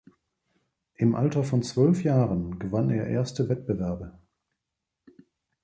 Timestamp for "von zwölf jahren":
1.43-2.57